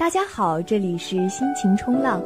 [0.00, 2.22] 大家好，这里是心情冲浪，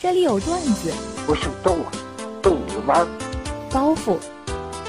[0.00, 0.90] 这里有段子，
[1.26, 1.92] 不是逗啊，
[2.40, 3.06] 逗你玩儿。
[3.70, 4.16] 包袱，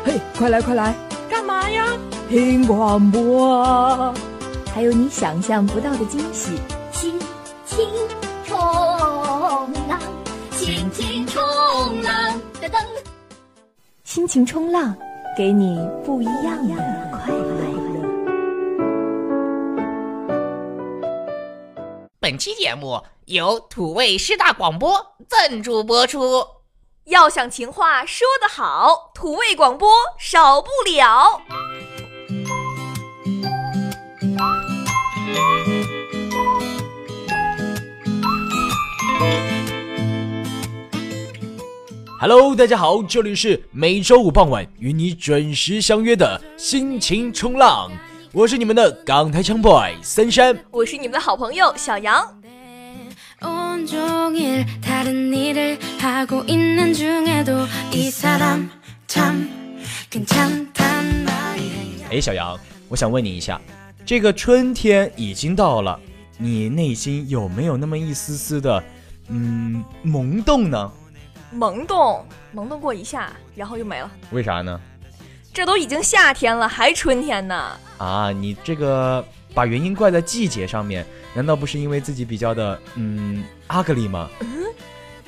[0.06, 0.96] 嘿，快来快来，
[1.30, 1.86] 干嘛呀？
[2.30, 4.16] 听广播，
[4.74, 6.56] 还有你想象不到的惊喜。
[6.94, 7.20] 心
[7.66, 7.86] 情
[8.46, 8.58] 冲
[9.90, 10.00] 浪，
[10.52, 11.44] 心情冲
[12.02, 12.78] 浪，噔噔。
[14.06, 14.96] 心情冲浪，
[15.38, 16.76] 给你不一样的
[17.12, 17.53] 快乐。
[22.24, 26.42] 本期节目由土味师大广播赞助播出。
[27.04, 31.42] 要想情话说得好，土味广播少不了。
[42.22, 47.92] Hello，大家好，这里是每周五傍晚与你准时相约的心情冲浪，
[48.34, 52.20] 我是你们的港台腔 boy 三山，我是你们的好朋友小杨。
[62.10, 62.60] 哎，小杨，
[62.90, 63.62] 我想问你一下，
[64.04, 66.00] 这个春天已经到了，
[66.40, 68.84] 你内心有没有那么一丝丝的
[69.28, 70.92] 嗯萌动呢？
[71.52, 74.82] 萌动萌动过一下，然后又没了，为啥呢？
[75.54, 77.80] 这都已经夏天了，还春天呢？
[78.00, 79.24] 啊，你这个
[79.54, 84.28] 把原因怪在季节上面，难道不是因为自己比较的，嗯，ugly 吗？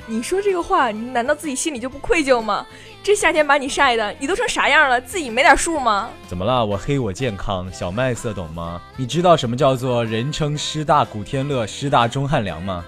[0.08, 2.66] 你说这个话，你难道自己心里就不愧疚吗？
[3.02, 5.00] 这夏天把你晒的，你都成啥样了？
[5.00, 6.10] 自己没点数吗？
[6.28, 6.64] 怎么了？
[6.64, 8.80] 我黑我健康，小麦色懂吗？
[8.96, 12.84] 你知道什么叫做人称师大古天乐、师大钟汉良吗？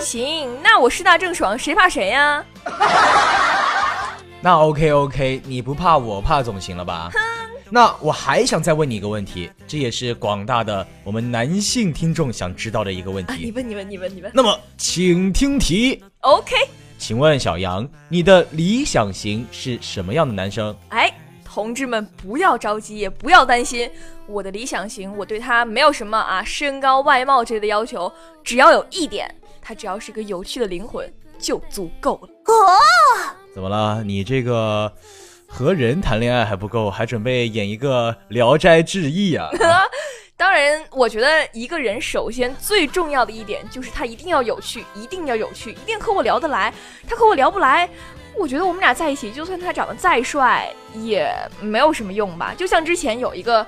[0.00, 2.44] 行，那我师大郑爽，谁怕谁呀？
[4.46, 7.10] 那 OK OK，你不怕我怕总行了吧？
[7.68, 13.50] 那我还想再问你一个问题，这也是广大的我们男性听众想知道的一个问啊，你。
[13.50, 14.30] 问，你问，你问，你问。
[14.32, 16.54] 那么，请听题，OK，
[16.96, 20.72] 请问小杨，你的理想型是什么样的男生？
[20.90, 21.12] 哎，
[21.44, 23.90] 同志们不要着急，也不要担心，
[24.28, 28.12] 我的理想型，我对他没有什么啊身高、外貌之类的要求，
[28.44, 29.28] 只要有一点，
[29.60, 32.28] 他只要是个有趣的灵魂就足够了。
[33.56, 34.02] 怎么了？
[34.04, 34.92] 你这个
[35.46, 39.48] 和人谈恋爱还不够，还准备演一个《聊斋志异》 啊？
[40.36, 46.70] 当然，我觉得一个人首先最重要的一点就是他一定要有趣，一定要有趣，一定和我聊得来。
[47.08, 47.88] 他和我聊不来，
[48.38, 52.52] 我觉得我们俩在一起，就算他长得再帅，也没有什么用吧。
[52.58, 53.66] 就像之前有一个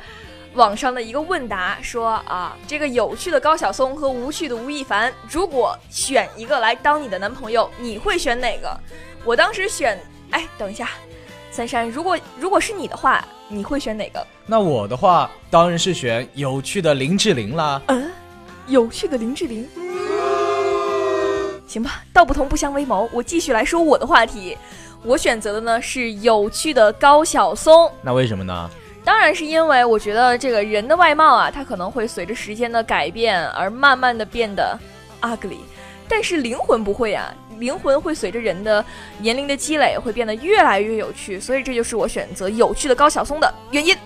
[0.52, 8.78] 网上的一个问答说啊，这个有趣的高晓松和无趣的吴亦凡，如果选一个来当你的男朋友，你会选哪个？
[9.24, 9.98] 我当时选，
[10.30, 10.88] 哎，等一下，
[11.50, 14.26] 三山，如果如果是你的话，你会选哪个？
[14.46, 17.80] 那我的话当然是选有趣的林志玲啦。
[17.88, 18.10] 嗯，
[18.66, 19.68] 有趣的林志玲。
[21.66, 23.08] 行吧，道不同不相为谋。
[23.12, 24.56] 我继续来说我的话题，
[25.02, 27.90] 我选择的呢是有趣的高晓松。
[28.00, 28.70] 那为什么呢？
[29.04, 34.78] 当然是因为我觉得这个人的外貌啊，它可能会随着时间的改变而慢慢的变得
[35.22, 35.58] ugly，
[36.08, 38.84] 但是灵魂不会啊，灵魂会随着人的
[39.18, 43.96] 年龄的积累会变得越来越有趣，所以这就是我选择有趣的高晓松的原因。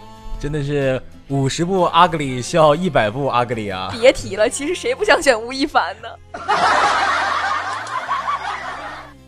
[0.40, 3.88] 真的是五十部 ugly 笑一百部 ugly 啊！
[3.92, 6.08] 别提了，其实谁不想选吴亦凡呢？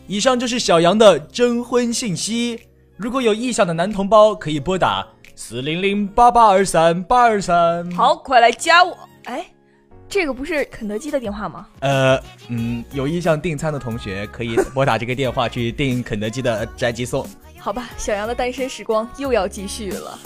[0.07, 2.59] 以上就是小杨的征婚信息。
[2.97, 8.97] 如果有意向的男同胞，可以拨打四零零八八二三八二三。，好，快来加我！
[9.23, 9.45] 哎，
[10.07, 11.67] 这个不是肯德基的电话吗？
[11.79, 12.17] 呃，
[12.47, 17.27] 嗯，有意向订餐的同学可以拨打这个电话去订肯德基的宅急送。
[17.59, 20.19] 好吧，小杨的单身时光又要继续了。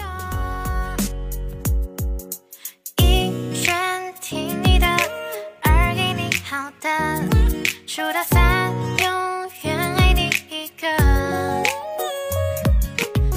[2.98, 3.74] 一选
[4.22, 4.86] 听你的，
[5.64, 6.90] 二给你好的，
[7.88, 10.88] 数到三，永远爱你一个。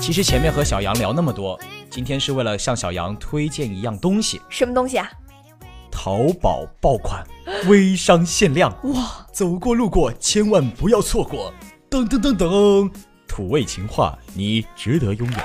[0.00, 1.58] 其实前面和小杨聊那么多，
[1.88, 5.08] 今天是为了向小杨推荐一样东西什么东西啊？——
[6.04, 7.24] 淘宝爆款，
[7.68, 8.76] 微商限量。
[8.92, 11.54] 哇，走过路过，千万不要错过！
[11.88, 12.90] 噔噔噔噔，
[13.28, 15.38] 土味情话，你值得拥有。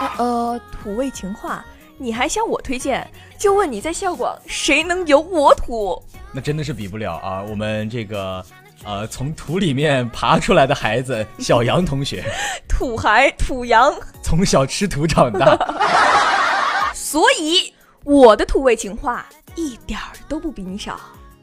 [0.00, 1.64] 呃呃，土味情话，
[1.96, 3.10] 你还向我推荐？
[3.38, 6.04] 就问你在校广谁能有我土？
[6.30, 7.42] 那真的是比不了啊！
[7.42, 8.44] 我们这个
[8.84, 12.22] 呃从土里面爬出来的孩子小杨同学，
[12.68, 15.56] 土孩土杨，从小吃土长大，
[16.92, 17.72] 所以
[18.10, 20.98] 我的土味情话一点儿都不比你少。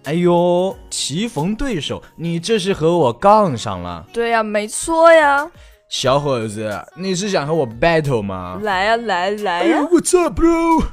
[0.05, 4.03] 哎呦，棋逢对手，你这是和我杠上了。
[4.11, 5.47] 对呀，没错呀。
[5.89, 8.59] 小伙子，你是想和我 battle 吗？
[8.63, 10.83] 来呀，来来呀！What's up, bro？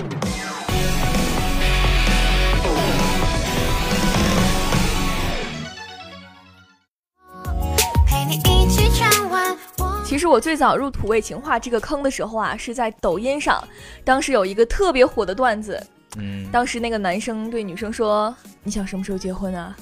[10.13, 13.67] 其实我最早入土味情话这个坑的时候啊，是在抖音上，
[14.05, 15.83] 当时有一个特别火的段子。
[16.19, 19.75] 嗯，当时那个男生对女生说：“你想什么时候结婚啊？”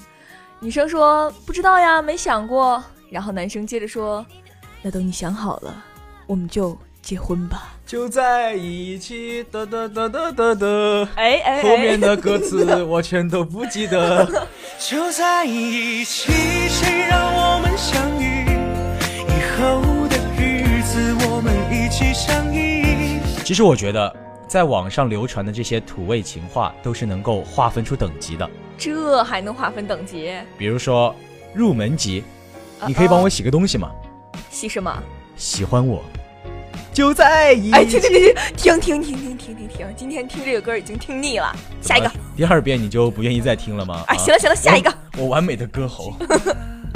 [0.60, 2.80] 女生说：“不知道呀，没想过。”
[3.10, 4.24] 然后男生接着说
[4.82, 5.84] ：“那等你想好了，
[6.28, 10.66] 我们就结婚吧。”就在一起，哒哒哒哒哒哒。
[11.16, 14.46] 哎哎，后面的歌词 我全都不记得。
[14.78, 16.30] 就在一起，
[16.68, 17.29] 谁让
[23.44, 24.14] 其实我觉得。
[24.50, 30.32] 在网上流传的这些土味情话都是能够划分出等级的，这还能划分等级？
[30.58, 31.14] 比如说
[31.54, 32.24] 入门级，
[32.84, 33.92] 你可以帮我洗个东西吗？
[34.50, 34.92] 洗什么？
[35.36, 36.02] 喜欢我，
[36.92, 37.72] 就在一起。
[37.74, 39.86] 哎，停停停停停停停停停停！
[39.96, 42.10] 今天听这个歌已经听腻了，下一个。
[42.36, 44.02] 第二遍你就不愿意再听了吗？
[44.08, 44.92] 哎，行了行了，下一个。
[45.16, 46.12] 我完美的歌喉。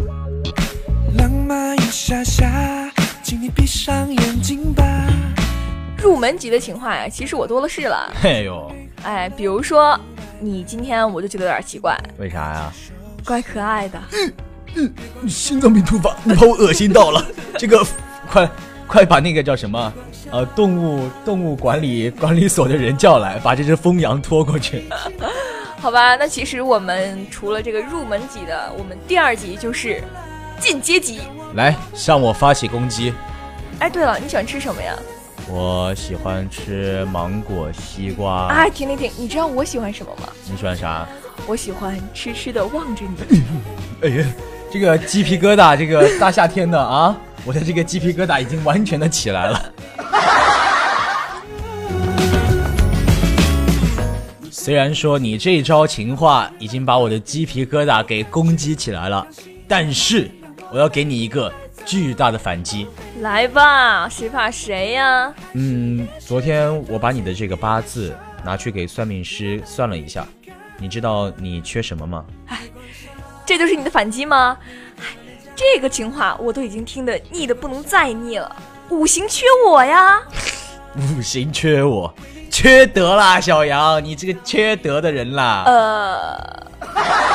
[1.17, 2.84] 浪漫一下下，
[3.35, 4.85] 请你闭上眼睛吧。
[5.99, 8.09] 入门级的情话呀，其实我多了是了。
[8.23, 8.71] 哎呦，
[9.03, 9.99] 哎，比如说，
[10.39, 11.99] 你今天我就觉得有点奇怪。
[12.17, 12.73] 为啥呀？
[13.25, 14.01] 怪可爱的。
[14.13, 14.33] 嗯
[15.21, 17.27] 嗯，心脏病突发，你把我恶心到了。
[17.59, 17.85] 这个，
[18.31, 18.49] 快
[18.87, 19.93] 快把那个叫什么？
[20.31, 24.85] 呃，动物动物管理管理所的人叫来，把这只疯羊拖过去。
[25.83, 30.01] 好吧，那其实我们除了这个入门级的，我们第二级就是
[30.59, 31.21] 进阶级。
[31.55, 33.13] 来，向我发起攻击。
[33.79, 34.95] 哎，对了，你喜欢吃什么呀？
[35.47, 38.49] 我喜欢吃芒果、西瓜。
[38.49, 39.13] 啊，停停停！
[39.19, 40.29] 你知道我喜欢什么吗？
[40.51, 41.07] 你喜欢啥？
[41.47, 43.43] 我喜欢痴痴的望着你。
[44.03, 44.27] 哎呀，
[44.73, 47.15] 这个鸡皮疙瘩，这个大夏天的啊，
[47.45, 49.73] 我的这个鸡皮疙瘩已经完全的起来了。
[54.51, 59.27] 虽然说你这招情话已经把我的鸡皮疙瘩给攻击起来了，
[59.69, 60.31] 但是
[60.75, 61.53] 我要给你一个。
[61.87, 62.89] 巨大的反击，
[63.21, 65.35] 来吧，谁怕谁呀？
[65.53, 70.27] 嗯，昨天我把你的这个八字拿去给算命师算了一下，
[70.79, 72.25] 你知道你缺什么吗？
[72.47, 72.61] 哎，
[73.45, 74.57] 这就是你的反击吗？
[74.99, 75.05] 哎，
[75.55, 78.57] 这个情话我都已经听得腻的不能再腻了。
[78.89, 80.23] 五行缺我呀？
[80.97, 82.15] 五行缺我，
[82.51, 85.65] 缺德啦，小杨，你这个缺德的人啦。
[85.67, 87.34] 呃。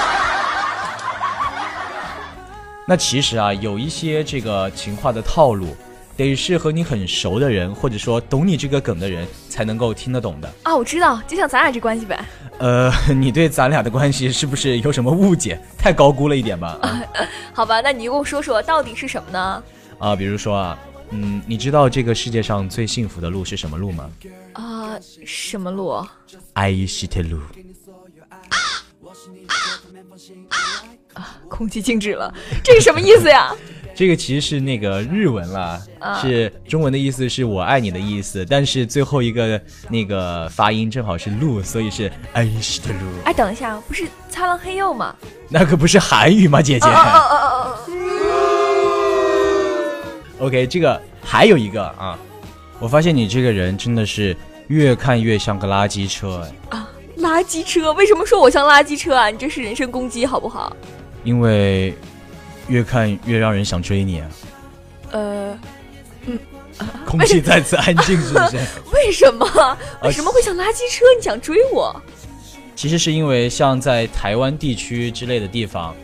[2.89, 5.77] 那其实啊，有一些这个情话的套路，
[6.17, 10.75] 得是和你很熟的人，或者说懂你这个梗的人才能够听得懂的啊。
[10.75, 12.19] 我知道，就像咱俩这关系呗。
[12.57, 15.61] 呃，你对咱俩的关系是不是有什么误解？
[15.77, 16.79] 太高估了一点吧？
[17.53, 19.63] 好吧，那你给我说说到底是什么呢？
[19.99, 20.79] 啊，比如说啊，
[21.11, 24.09] 嗯，你知道这个世界上最幸福的路是什么路吗？
[24.53, 24.97] 啊，
[25.27, 26.03] 什么路？
[26.53, 27.39] 爱西特路。
[31.47, 32.33] 空气静止了，
[32.63, 33.53] 这是什么意思呀？
[33.95, 35.81] 这个其实是那个日文了，
[36.21, 39.59] 是中文的意思是我爱你的意思，但是最后一个
[39.89, 42.99] 那个发音正好是路，所以是爱西的路。
[43.25, 45.13] 哎，等一下，不是擦浪嘿柚吗？
[45.49, 46.87] 那可不是韩语吗，姐姐
[50.39, 52.17] ？OK，这个还有一个啊，
[52.79, 54.33] 我发现你这个人真的是
[54.67, 56.89] 越看越像个垃圾车哎啊！
[57.17, 57.91] 垃圾车？
[57.91, 59.29] 为什么说我像垃圾车啊？
[59.29, 60.73] 你这是人身攻击好不好？
[61.23, 61.93] 因为
[62.67, 64.29] 越看越让人想追你啊！
[65.11, 65.59] 呃，
[66.25, 66.39] 嗯，
[67.05, 68.57] 空气再次安静，是不是？
[68.93, 69.77] 为什么？
[70.03, 71.05] 为什么会像垃圾车？
[71.17, 71.99] 你想追我？
[72.75, 75.95] 其实是因为像在台湾地区之类的地方，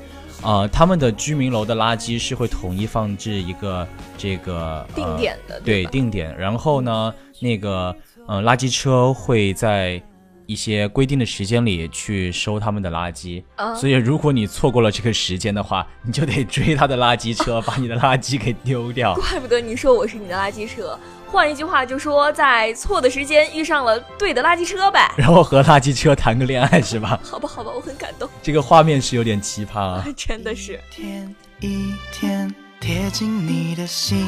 [0.42, 6.36] 啊，他们的居民楼的垃圾是会统一放置一个这个定点的，对定点。
[6.38, 7.96] 然后呢，那个
[8.28, 10.02] 呃，垃圾车会在。
[10.48, 13.44] 一些规定的时间里去收他们的垃圾，
[13.76, 19.14] 所以如果你错过了这个时间的话，你就得追他的垃圾车，把你的垃圾给丢掉。
[19.30, 20.98] 怪不得你说我是你的垃圾车，
[21.28, 25.12] 换一句话就说在错的时间遇上了对的垃圾车呗。
[25.18, 27.20] 然后和垃圾车谈个恋爱是吧？
[27.24, 28.30] 好吧，好吧，我很感动。
[28.42, 30.80] 这个画面是有点奇葩啊， 真的是。
[30.92, 34.26] 天一天贴近你的心，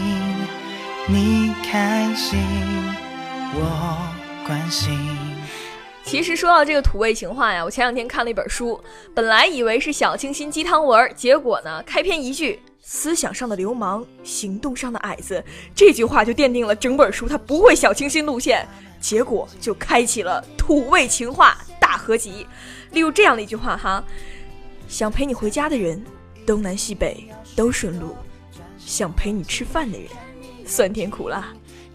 [1.08, 2.40] 你开心，
[3.54, 3.98] 我。
[4.48, 4.98] 关心。
[6.08, 8.80] 其实说到这个土味情话呀，我前两天看了一本书，
[9.14, 15.44] 本来以为是小清新鸡汤文，结果呢，开篇一句“思想上的流氓，行动上的矮子”，
[15.76, 18.66] 这句话就奠定了整本书它不会小清新路线，
[19.02, 22.48] 结果就开启了土味情话大合集。
[22.92, 24.02] 例如这样的一句话哈：
[24.88, 26.02] 想陪你回家的人，
[26.46, 28.16] 东南西北都顺路；
[28.78, 30.08] 想陪你吃饭的人，
[30.66, 31.50] 酸甜苦辣。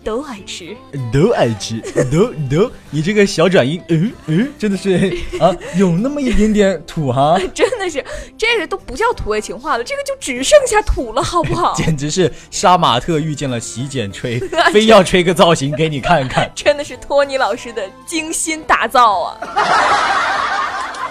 [0.04, 0.76] 都爱吃，
[1.12, 1.80] 都爱吃，
[2.10, 8.04] 都都，你这个小转音，嗯嗯，真的是啊， 有那么一点点土哈， 真的是，
[8.36, 11.74] 这个都不叫土味情话了，这个就只剩下土了，好不好？
[11.78, 14.40] 简直是杀马特遇见了洗剪吹，
[14.72, 19.38] 非要吹个造型给你看看，真的是托尼老师的精心打造啊。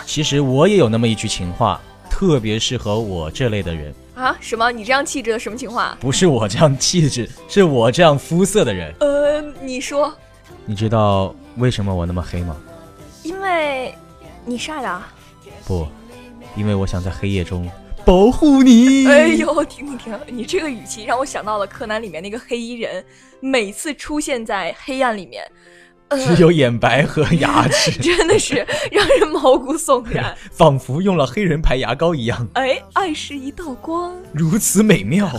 [0.06, 1.80] 其实我也有那么一句情话，
[2.22, 3.92] 特别适合我这类的人。
[4.14, 4.38] 啊？
[4.40, 4.72] 什么？
[4.72, 5.98] 你这样气质的什么情况？
[6.00, 8.94] 不是我这样气质， 是我这样肤色的人。
[9.00, 10.14] 呃，你说，
[10.64, 12.56] 你知道为什么我那么黑吗？
[13.24, 13.96] 因为
[14.46, 15.02] 你晒的。
[15.66, 15.88] 不，
[16.56, 17.68] 因为我想在黑夜中
[18.06, 19.08] 保护你。
[19.08, 20.20] 哎呦，停停停！
[20.28, 23.04] 你这个语气让我想到了柯南里面那个黑衣人，
[23.40, 25.44] 每次出现在黑暗里面。
[26.18, 32.48] 只有眼白和牙齿， 真的是让人毛骨悚然， 仿佛用了黑人牌牙膏一样。
[32.54, 35.30] 哎，爱是一道光，如此美妙。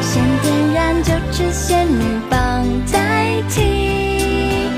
[0.00, 4.68] 先点燃就只仙女棒代替。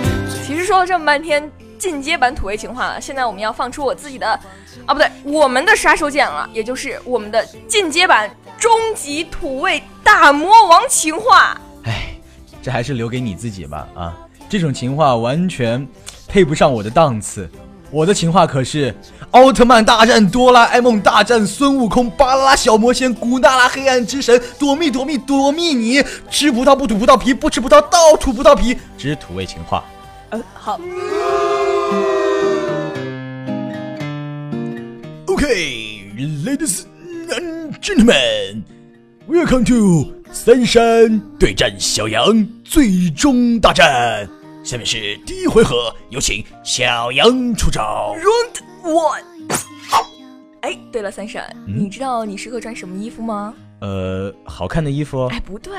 [0.44, 4.28] 其实说了这么半天进阶版土味情话了，现在我们要放出我自己的，
[4.86, 11.60] 啊不对，我们的杀手锏了，也就是我们的进阶版终极土味大魔王情话。
[11.84, 12.14] 哎，
[12.62, 14.16] 这还是留给你自己吧，啊。
[14.50, 15.86] 这种情话完全
[16.26, 17.48] 配不上我的档次，
[17.88, 18.92] 我的情话可是
[19.30, 29.84] 奥特曼大战哆啦 A 梦大战孙悟空，巴啦啦小魔仙，古娜拉黑暗之神，躲蜜躲蜜躲蜜你，吃葡萄不吐葡萄皮，不吃葡萄倒吐葡萄皮，只土味情话。
[30.30, 30.80] 嗯，好。
[35.26, 36.80] OK，ladies
[37.28, 44.28] and gentlemen，welcome to 三山对战小羊最终大战。
[44.62, 48.14] 下面是第一回合，有请小杨出招。
[48.16, 49.22] Round one。
[50.60, 53.54] 哎，对了，三婶，你知道你适合穿什么衣服吗？
[53.80, 55.26] 呃，好看的衣服。
[55.28, 55.72] 哎，不对，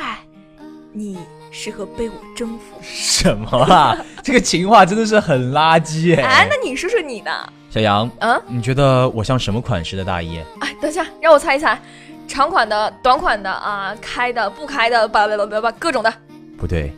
[0.92, 1.20] 你
[1.52, 2.78] 适合被我征服。
[2.82, 3.96] 什么啊？
[4.24, 6.24] 这个情话真的是很垃圾哎。
[6.24, 7.32] 哎，那你说说你的。
[7.70, 10.40] 小杨，嗯，你觉得我像什么款式的大衣？
[10.60, 11.80] 哎，等一下，让我猜一猜，
[12.28, 16.12] 长款的、短款的啊，开的、不开的，叭叭叭叭叭，各种的。
[16.58, 16.92] 不对。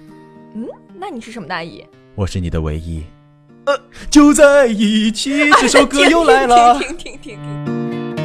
[0.56, 0.66] 嗯。
[1.06, 1.84] 那你是什么大姨？
[2.16, 3.04] 我是你的唯一。
[3.66, 3.78] 呃，
[4.10, 6.80] 就在一起， 这首歌又来了。
[6.80, 8.16] 停停停停。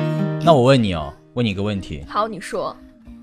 [0.45, 2.05] 那我问你哦，问你一个问题。
[2.09, 2.77] 好，你说。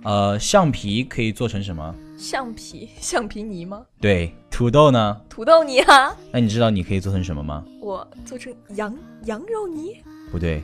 [0.04, 1.96] 呃，橡皮可以做成什么？
[2.18, 3.82] 橡皮，橡皮泥吗？
[4.02, 4.36] 对。
[4.52, 5.22] 土豆呢？
[5.30, 6.14] 土豆泥啊。
[6.34, 7.64] 那你知道你可以做成什么吗？
[7.80, 8.94] 我做成羊
[9.24, 9.96] 羊肉泥。
[10.34, 10.62] 不对，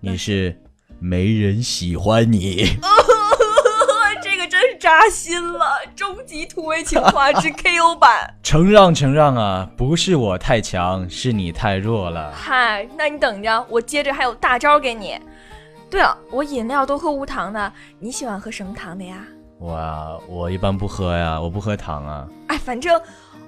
[0.00, 0.60] 你是
[0.98, 2.70] 没人喜欢你。
[4.80, 5.78] 扎心了！
[5.94, 9.68] 终极土味情话之 KO 版，承让承让啊！
[9.76, 12.32] 不是我太强，是你太弱了。
[12.32, 15.20] 嗨，那你等着，我接着还有大招给你。
[15.90, 19.18] 对了，我饮料都喝无糖的，你喜欢喝什么糖的呀？
[19.58, 22.26] 我啊我一般不喝呀，我不喝糖啊。
[22.46, 22.98] 哎，反正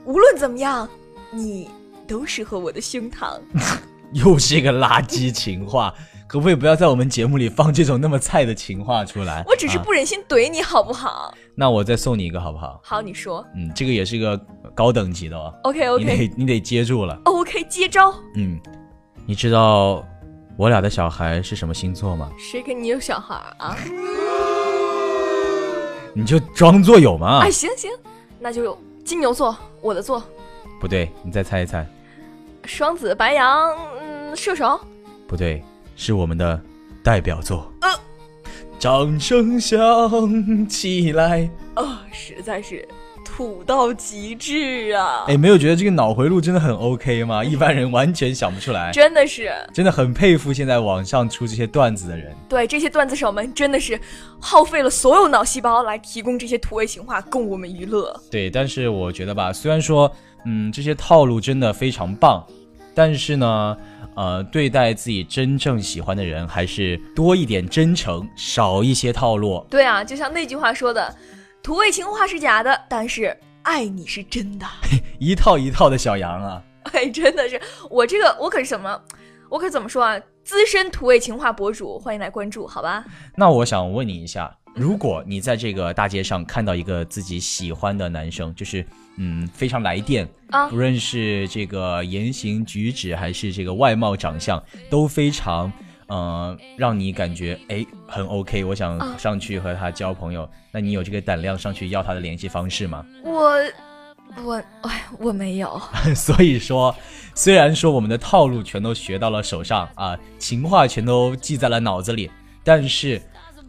[0.04, 0.86] 无论怎么样，
[1.30, 1.70] 你
[2.06, 3.40] 都适合我的胸膛。
[4.12, 5.94] 又是一个垃圾情话。
[6.32, 9.44] 可不可以不要在我们节目里放这种那么菜的情话出来？
[9.46, 11.34] 我只是不忍心怼你好不好？
[11.54, 12.80] 那我再送你一个好不好？
[12.82, 13.46] 好，你说。
[13.54, 14.34] 嗯，这个也是一个
[14.74, 15.52] 高等级的哦。
[15.64, 17.20] OK OK，你得你得接住了。
[17.24, 18.14] OK，接招。
[18.34, 18.58] 嗯，
[19.26, 20.02] 你知道
[20.56, 22.30] 我俩的小孩是什么星座吗？
[22.38, 23.76] 谁跟你有小孩啊？
[26.16, 27.40] 你就装作有嘛。
[27.40, 27.90] 哎，行行，
[28.40, 30.22] 那就有金牛座，我的座。
[30.80, 31.86] 不对，你再猜一猜。
[32.64, 33.70] 双子、白羊，
[34.00, 34.80] 嗯，射手。
[35.28, 35.62] 不对。
[35.96, 36.60] 是我们的
[37.02, 37.72] 代表作。
[38.78, 41.48] 掌声响起来！
[41.74, 42.84] 啊，实在是
[43.24, 45.24] 土到极致啊！
[45.28, 47.42] 哎，没有觉得这个脑回路真的很 OK 吗？
[47.46, 48.90] 一般人完全想不出来。
[48.90, 52.34] 真的是，真的很佩服现在网上出这些段子的人。
[52.48, 53.96] 对，这些段子手们真的是
[54.40, 58.20] 耗费了所有脑细胞来提供这些土味情话供我们娱乐。
[58.32, 60.12] 对，但是我觉得吧，虽然说，
[60.44, 62.44] 嗯，这些套路真的非常棒，
[62.94, 63.76] 但是呢。
[64.14, 69.66] 呃，对待自己真正喜欢的人，还是多一点真诚，少一些套路。
[69.70, 71.16] 对啊，就像那句话说的，
[71.62, 74.66] 土味情话是假的，但是爱你是真的。
[75.18, 76.62] 一套一套的小杨啊！
[76.92, 77.58] 哎，真的是
[77.88, 79.00] 我这个，我可是什么？
[79.48, 80.20] 我可怎么说啊？
[80.44, 83.02] 资深土味情话博主，欢迎来关注，好吧？
[83.34, 88.84] 那我想问你一下，如果你在这个大街上看到一个自己喜欢的男生，就是
[89.16, 95.70] 嗯非常来电啊不论是这个言行举止还是这个外貌长相，都非常
[96.06, 100.48] 呃让你感觉哎很 OK，我想啊上去和他交朋友。
[100.70, 103.04] 那你有这个胆量上去要他的联系方式吗？
[103.24, 103.52] 我
[104.42, 105.78] 我哎，我没有。
[106.16, 106.96] 所以说，
[107.34, 112.30] 虽然说我们的套路全都学到了手上啊，情话全都记在了脑子里，
[112.64, 113.20] 但是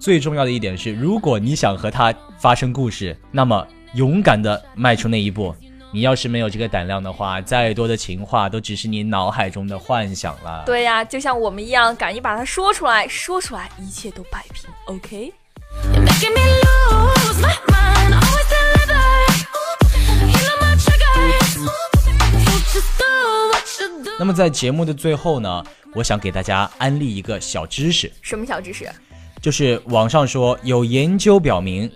[0.03, 5.55] 最重要的一点是，如果你想和他发生故事，那么勇敢的迈出那一步。
[5.93, 10.63] 你要是没有这个胆量的话，再多的情话都只是你脑海中的幻想了。
[10.65, 14.69] 对呀、就像我们一样，敢于把它说出来，说出来，一切都摆平。
[14.87, 15.33] OK。
[24.19, 25.63] 那么在节目的最后呢，
[25.95, 28.91] 我想给大家安利一个小知识，什么小知识？
[29.43, 31.91] 就是网上说有研究表明，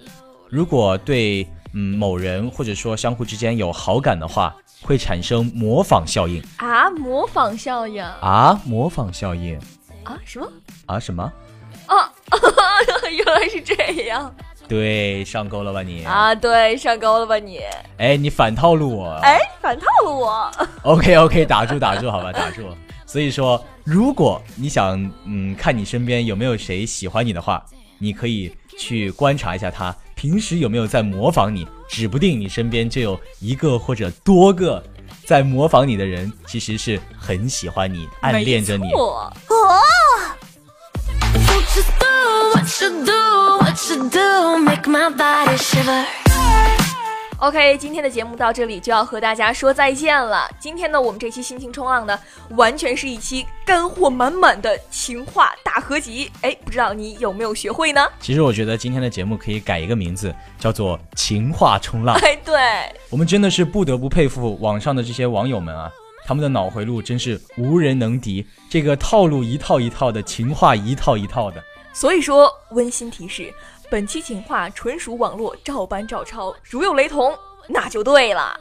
[0.49, 9.57] 如果对嗯某人或者说相互之间有好感的话，会产生模仿效应啊，模仿效应啊，模仿效应
[10.03, 10.17] 啊？
[10.25, 10.51] 什么？
[10.87, 11.23] 啊什么？
[11.87, 12.11] 啊，
[13.09, 13.75] 原来是这
[14.07, 14.35] 样
[14.67, 16.03] 对，上钩了吧你？
[16.03, 16.35] 啊！
[16.35, 17.61] 对，上钩了吧你？
[17.97, 19.11] 哎，你反套路我。
[19.23, 20.51] 哎，反套路我。
[20.83, 22.63] OK OK，打住打住，好吧，打住。
[23.05, 27.63] 所以说，如果你想嗯看你身边有没有谁喜欢你的话，
[27.97, 34.83] 你可以去观察一下他平时有没有在模仿你，指不定你身边就有一个或者多个
[35.23, 38.91] 在模仿你的人，其实是很喜欢你，暗恋着你。
[42.53, 43.57] what you do.
[43.61, 44.57] What you do.
[44.57, 46.26] Make my body shiver.
[47.39, 50.49] OK，今天的节目到这里就要和大家说再见了。
[50.59, 52.19] 今天呢，我们这期心情冲浪呢，
[52.55, 56.31] 完全是一期干货满满的情话大合集。
[56.41, 58.07] 哎，不知道你有没有学会呢？
[58.19, 62.15] 其实我觉得今天的节目可以改一个名字，叫做“情话冲浪”。
[62.25, 62.59] 哎，对，
[63.11, 65.91] 我们真的是不得不佩服网上的这些网友们啊，
[66.25, 71.63] 他们的脑回路真是无人能敌，这个套路一套一套的，情话一套一套的。
[71.93, 73.51] 所以说，温馨提示：
[73.89, 77.33] 本期情话纯属网络照搬照抄，如有雷同，
[77.69, 78.59] 那就对了。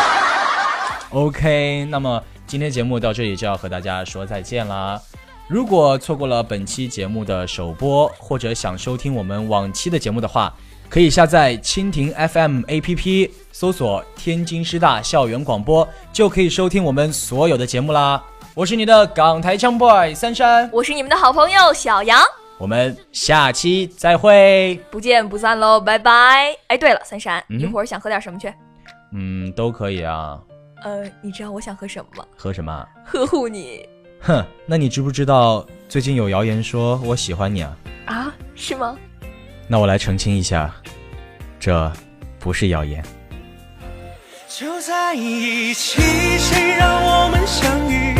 [1.10, 5.00] OK，那么今天节目到这里就要和大家说再见啦。
[5.48, 10.52] 如果错过了本期节目的首播，或者想收听我们往期的节目的话，
[10.90, 18.22] 可以下载蜻蜓 FM APP，搜索“天津师大校园广播”，就可以收听我们所有的节目啦。
[18.52, 22.22] 我是你的港台腔 boy 三山，我是你们的好朋友小杨，
[22.62, 24.80] 我们下期再会。
[24.88, 26.54] 不见不散喽，拜拜。
[26.68, 28.54] 哎，对了，三山，嗯一会儿想喝点什么去？
[29.12, 30.40] 嗯，都可以啊。
[30.84, 32.24] 呃，你知道我想喝什么吗？
[32.36, 32.86] 喝什么？
[33.04, 33.84] 呵护你
[34.20, 37.76] 哼，那你知不知道最近有谣言说我喜欢你啊？
[38.06, 38.32] 啊？
[38.54, 38.96] 是吗？
[39.66, 40.72] 那我来澄清一下，
[41.58, 41.92] 这
[42.38, 43.04] 不是谣言。
[44.46, 46.00] 就在一起，
[46.38, 48.14] 谁让我们相遇？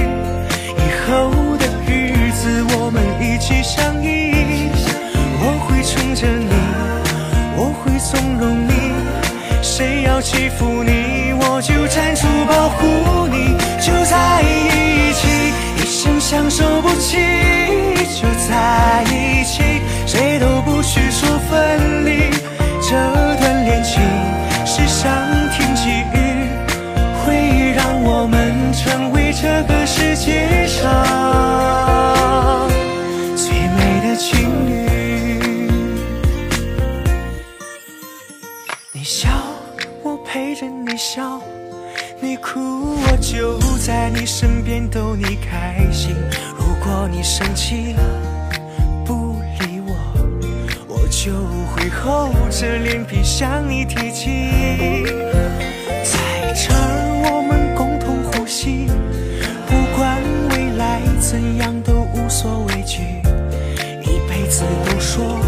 [0.78, 4.31] 以后的日子，我们一起相依。
[8.12, 8.92] 纵容你。
[9.62, 13.56] 谁要欺负你，我就站出保护你。
[13.80, 15.28] 就在一起，
[15.78, 17.16] 一生相守不弃。
[18.14, 19.62] 就在一起，
[20.06, 20.61] 谁都
[61.32, 63.00] 怎样都无所畏惧，
[64.02, 65.40] 一辈子都说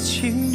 [0.00, 0.47] 情。